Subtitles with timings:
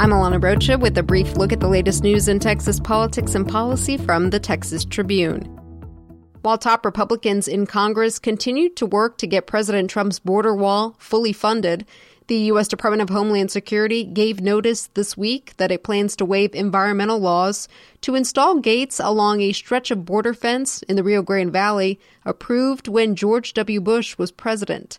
[0.00, 3.46] I'm Alana Rocha with a brief look at the latest news in Texas politics and
[3.46, 5.42] policy from the Texas Tribune.
[6.40, 11.34] While top Republicans in Congress continued to work to get President Trump's border wall fully
[11.34, 11.84] funded,
[12.28, 12.66] the U.S.
[12.66, 17.68] Department of Homeland Security gave notice this week that it plans to waive environmental laws
[18.00, 22.88] to install gates along a stretch of border fence in the Rio Grande Valley approved
[22.88, 23.82] when George W.
[23.82, 24.98] Bush was president.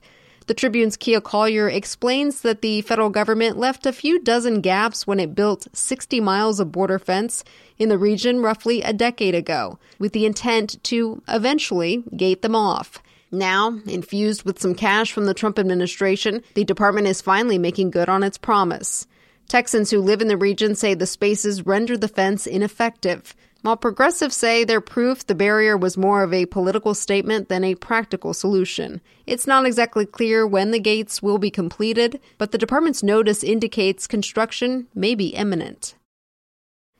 [0.52, 5.18] The Tribune's Kiah Collier explains that the federal government left a few dozen gaps when
[5.18, 7.46] it built 60 miles of border fence
[7.78, 13.02] in the region roughly a decade ago, with the intent to eventually gate them off.
[13.32, 18.10] Now, infused with some cash from the Trump administration, the department is finally making good
[18.10, 19.08] on its promise.
[19.52, 24.34] Texans who live in the region say the spaces render the fence ineffective while progressives
[24.34, 29.02] say they're proof the barrier was more of a political statement than a practical solution.
[29.28, 34.08] It's not exactly clear when the gates will be completed, but the department's notice indicates
[34.08, 35.96] construction may be imminent.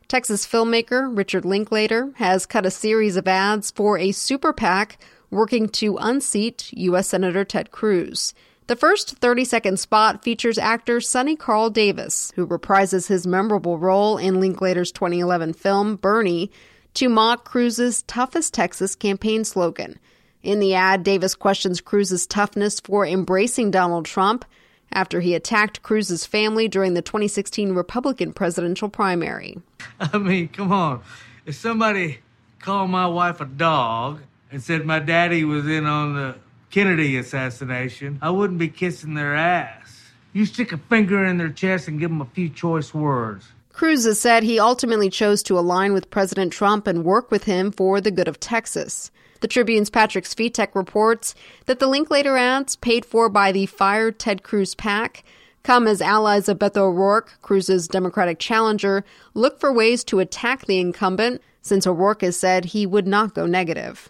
[0.10, 4.98] Texas filmmaker Richard Linklater has cut a series of ads for a super PAC
[5.30, 7.08] working to unseat U.S.
[7.08, 8.34] Senator Ted Cruz.
[8.68, 14.18] The first 30 second spot features actor Sonny Carl Davis, who reprises his memorable role
[14.18, 16.52] in Linklater's 2011 film Bernie
[16.94, 20.00] to mock Cruz's Tough as Texas campaign slogan.
[20.44, 24.46] In the ad, Davis questions Cruz's toughness for embracing Donald Trump
[24.92, 29.60] after he attacked Cruz's family during the 2016 Republican presidential primary.
[30.00, 31.02] I mean, come on.
[31.46, 32.20] If somebody
[32.60, 36.36] called my wife a dog and said my daddy was in on the
[36.72, 40.12] Kennedy assassination, I wouldn't be kissing their ass.
[40.32, 43.46] You stick a finger in their chest and give them a few choice words.
[43.74, 47.72] Cruz has said he ultimately chose to align with President Trump and work with him
[47.72, 49.12] for the good of Texas.
[49.42, 54.44] The Tribune's Patrick Svitek reports that the Linklater ads, paid for by the Fire Ted
[54.44, 55.24] Cruz PAC,
[55.64, 60.80] come as allies of Beto O'Rourke, Cruz's Democratic challenger, look for ways to attack the
[60.80, 64.10] incumbent, since O'Rourke has said he would not go negative.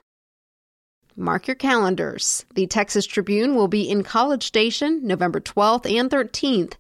[1.16, 2.46] Mark your calendars.
[2.56, 6.74] The Texas Tribune will be in College Station November 12th and 13th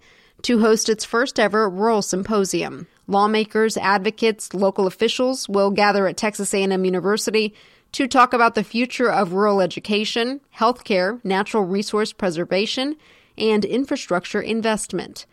[0.43, 2.87] to host its first ever rural symposium.
[3.07, 7.53] Lawmakers, advocates, local officials will gather at Texas A&M University
[7.91, 12.95] to talk about the future of rural education, healthcare, natural resource preservation,
[13.37, 15.25] and infrastructure investment.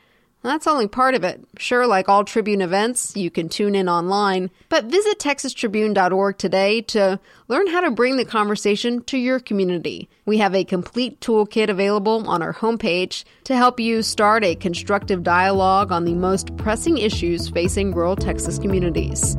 [0.42, 1.40] That's only part of it.
[1.58, 7.18] Sure, like all Tribune events, you can tune in online, but visit texastribune.org today to
[7.48, 10.08] learn how to bring the conversation to your community.
[10.26, 15.24] We have a complete toolkit available on our homepage to help you start a constructive
[15.24, 19.34] dialogue on the most pressing issues facing rural Texas communities.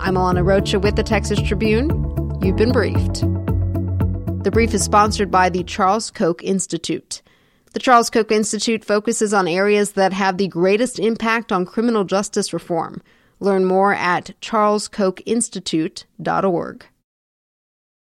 [0.00, 1.88] I'm Alana Rocha with the Texas Tribune.
[2.42, 3.20] You've been briefed.
[4.42, 7.21] The brief is sponsored by the Charles Koch Institute.
[7.72, 12.52] The Charles Koch Institute focuses on areas that have the greatest impact on criminal justice
[12.52, 13.00] reform.
[13.40, 16.86] Learn more at charleskochinstitute.org.